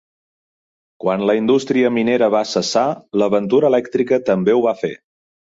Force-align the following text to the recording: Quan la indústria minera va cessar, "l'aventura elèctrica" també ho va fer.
Quan 1.03 1.25
la 1.31 1.35
indústria 1.39 1.91
minera 1.99 2.31
va 2.37 2.43
cessar, 2.53 2.87
"l'aventura 3.23 3.71
elèctrica" 3.73 4.23
també 4.31 4.57
ho 4.57 4.69
va 4.69 4.79
fer. 4.85 4.95